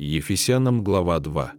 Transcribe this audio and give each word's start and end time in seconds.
Ефесянам 0.00 0.84
глава 0.84 1.18
2. 1.18 1.54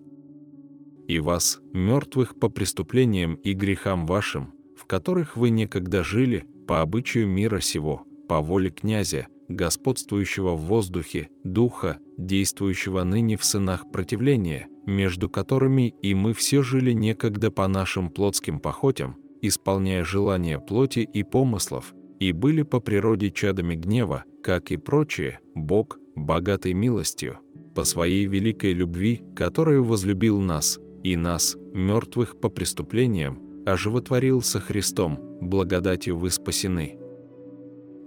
«И 1.10 1.20
вас, 1.20 1.60
мертвых 1.74 2.40
по 2.40 2.48
преступлениям 2.48 3.35
и 3.35 3.52
грехам 3.52 4.05
вашим, 4.05 4.54
в 4.78 4.86
которых 4.86 5.36
вы 5.36 5.50
некогда 5.50 6.05
жили, 6.05 6.46
по 6.65 6.79
обычаю 6.79 7.28
мира 7.28 7.60
сего, 7.60 8.04
по 8.29 8.39
воле 8.39 8.70
князя, 8.70 9.28
господствующего 9.49 10.55
в 10.55 10.62
воздухе, 10.62 11.28
духа, 11.44 11.97
действующего 12.17 13.04
ныне 13.04 13.36
в 13.36 13.44
сынах 13.44 13.91
противления, 13.91 14.69
между 14.85 15.29
которыми 15.29 15.94
и 16.01 16.13
мы 16.13 16.33
все 16.33 16.63
жили 16.63 16.93
некогда 16.93 17.51
по 17.51 17.67
нашим 17.67 18.09
плотским 18.09 18.61
похотям, 18.61 19.17
исполняя 19.41 20.05
желания 20.05 20.59
плоти 20.59 20.99
и 20.99 21.23
помыслов, 21.23 21.93
и 22.21 22.31
были 22.31 22.61
по 22.61 22.79
природе 22.79 23.31
чадами 23.31 23.75
гнева, 23.75 24.23
как 24.41 24.71
и 24.71 24.77
прочие, 24.77 25.41
Бог, 25.55 25.98
богатый 26.25 26.73
милостью, 26.73 27.39
по 27.75 27.83
своей 27.83 28.25
великой 28.25 28.73
любви, 28.73 29.21
которую 29.36 29.83
возлюбил 29.83 30.39
нас, 30.39 30.79
и 31.04 31.15
нас, 31.15 31.55
мертвых 31.73 32.40
по 32.40 32.50
преступлениям, 32.50 33.42
оживотворил 33.66 34.42
со 34.42 34.59
Христом, 34.59 35.20
благодатью 35.42 36.18
вы 36.18 36.30
спасены. 36.30 36.98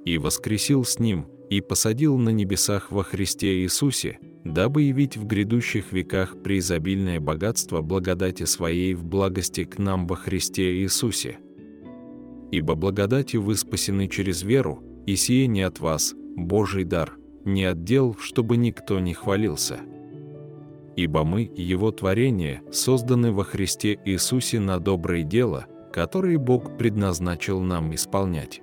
И 0.04 0.18
воскресил 0.18 0.84
с 0.84 0.98
Ним, 0.98 1.26
и 1.48 1.60
посадил 1.60 2.16
на 2.16 2.30
небесах 2.30 2.90
во 2.90 3.02
Христе 3.02 3.62
Иисусе, 3.62 4.18
дабы 4.44 4.82
явить 4.82 5.16
в 5.16 5.26
грядущих 5.26 5.92
веках 5.92 6.42
преизобильное 6.42 7.20
богатство 7.20 7.80
благодати 7.82 8.44
Своей 8.44 8.94
в 8.94 9.04
благости 9.04 9.64
к 9.64 9.78
нам 9.78 10.06
во 10.06 10.16
Христе 10.16 10.80
Иисусе. 10.80 11.38
Ибо 12.50 12.74
благодатью 12.74 13.42
вы 13.42 13.54
спасены 13.56 14.08
через 14.08 14.42
веру, 14.42 14.82
и 15.06 15.16
сие 15.16 15.46
не 15.46 15.62
от 15.62 15.80
вас, 15.80 16.14
Божий 16.36 16.84
дар, 16.84 17.16
не 17.44 17.64
от 17.64 17.84
дел, 17.84 18.16
чтобы 18.18 18.56
никто 18.56 19.00
не 19.00 19.14
хвалился. 19.14 19.80
Ибо 20.96 21.24
мы, 21.24 21.50
Его 21.54 21.90
творение, 21.90 22.62
созданы 22.70 23.32
во 23.32 23.44
Христе 23.44 23.98
Иисусе 24.04 24.60
на 24.60 24.78
доброе 24.78 25.22
дело, 25.22 25.66
которые 25.92 26.38
Бог 26.38 26.76
предназначил 26.76 27.60
нам 27.60 27.94
исполнять. 27.94 28.62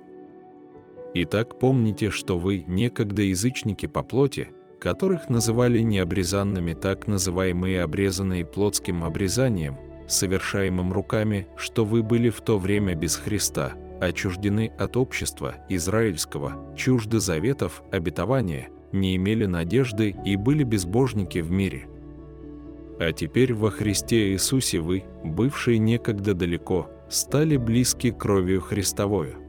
Итак, 1.14 1.58
помните, 1.58 2.10
что 2.10 2.38
вы 2.38 2.64
некогда 2.66 3.22
язычники 3.22 3.86
по 3.86 4.02
плоти, 4.02 4.50
которых 4.78 5.28
называли 5.28 5.80
необрезанными 5.80 6.72
так 6.72 7.06
называемые 7.06 7.82
обрезанные 7.82 8.44
плотским 8.44 9.04
обрезанием, 9.04 9.76
совершаемым 10.08 10.92
руками, 10.92 11.48
что 11.56 11.84
вы 11.84 12.02
были 12.02 12.30
в 12.30 12.40
то 12.40 12.58
время 12.58 12.94
без 12.94 13.16
Христа, 13.16 13.74
отчуждены 14.00 14.72
от 14.78 14.96
общества 14.96 15.56
израильского, 15.68 16.74
чужды 16.76 17.20
заветов, 17.20 17.82
обетования, 17.90 18.68
не 18.92 19.16
имели 19.16 19.46
надежды 19.46 20.16
и 20.24 20.36
были 20.36 20.64
безбожники 20.64 21.38
в 21.38 21.50
мире. 21.50 21.86
А 22.98 23.12
теперь 23.12 23.54
во 23.54 23.70
Христе 23.70 24.32
Иисусе 24.32 24.80
вы, 24.80 25.04
бывшие 25.24 25.78
некогда 25.78 26.34
далеко, 26.34 26.90
стали 27.08 27.56
близки 27.56 28.10
кровью 28.10 28.60
Христовою 28.60 29.40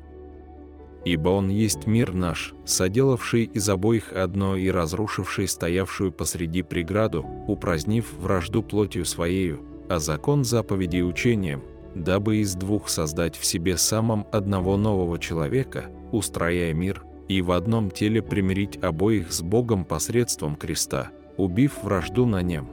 ибо 1.05 1.29
Он 1.29 1.49
есть 1.49 1.87
мир 1.87 2.13
наш, 2.13 2.53
соделавший 2.65 3.45
из 3.45 3.67
обоих 3.69 4.13
одно 4.13 4.55
и 4.55 4.69
разрушивший 4.69 5.47
стоявшую 5.47 6.11
посреди 6.11 6.61
преграду, 6.61 7.25
упразднив 7.47 8.05
вражду 8.19 8.61
плотью 8.63 9.05
Своею, 9.05 9.61
а 9.89 9.99
закон 9.99 10.43
заповедей 10.43 11.03
учением, 11.03 11.63
дабы 11.95 12.37
из 12.37 12.55
двух 12.55 12.89
создать 12.89 13.35
в 13.35 13.45
себе 13.45 13.77
самом 13.77 14.27
одного 14.31 14.77
нового 14.77 15.19
человека, 15.19 15.85
устрояя 16.11 16.73
мир, 16.73 17.03
и 17.27 17.41
в 17.41 17.51
одном 17.51 17.91
теле 17.91 18.21
примирить 18.21 18.81
обоих 18.83 19.31
с 19.31 19.41
Богом 19.41 19.85
посредством 19.85 20.55
креста, 20.55 21.11
убив 21.37 21.83
вражду 21.83 22.25
на 22.25 22.41
нем. 22.41 22.69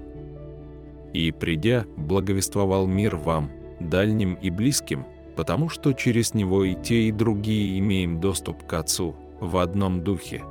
И, 1.13 1.31
придя, 1.33 1.87
благовествовал 1.97 2.87
мир 2.87 3.17
вам, 3.17 3.51
дальним 3.81 4.35
и 4.35 4.51
близким, 4.51 5.07
потому 5.37 5.69
что 5.69 5.93
через 5.93 6.35
него 6.35 6.65
и 6.65 6.75
те, 6.75 7.03
и 7.03 7.13
другие 7.13 7.79
имеем 7.79 8.21
доступ 8.21 8.67
к 8.67 8.73
Отцу 8.73 9.15
в 9.41 9.57
одном 9.59 10.03
духе. 10.03 10.43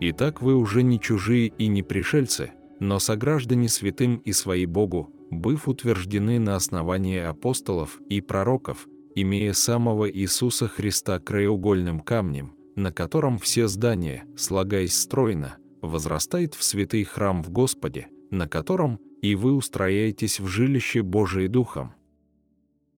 Итак, 0.00 0.42
вы 0.42 0.54
уже 0.54 0.82
не 0.82 1.00
чужие 1.00 1.48
и 1.48 1.66
не 1.66 1.82
пришельцы, 1.82 2.52
но 2.78 2.98
сограждане 2.98 3.68
святым 3.68 4.16
и 4.16 4.32
свои 4.32 4.66
Богу, 4.66 5.10
быв 5.30 5.68
утверждены 5.68 6.38
на 6.38 6.56
основании 6.56 7.18
апостолов 7.18 8.00
и 8.08 8.20
пророков, 8.20 8.86
имея 9.14 9.52
самого 9.52 10.10
Иисуса 10.10 10.68
Христа 10.68 11.18
краеугольным 11.18 12.00
камнем, 12.00 12.54
на 12.76 12.92
котором 12.92 13.38
все 13.38 13.68
здания, 13.68 14.24
слагаясь 14.36 14.98
стройно, 14.98 15.56
возрастает 15.82 16.54
в 16.54 16.62
святый 16.62 17.04
храм 17.04 17.42
в 17.42 17.50
Господе, 17.50 18.08
на 18.30 18.48
котором 18.48 18.98
и 19.22 19.34
вы 19.34 19.54
устрояетесь 19.54 20.40
в 20.40 20.46
жилище 20.46 21.02
Божие 21.02 21.48
Духом. 21.48 21.94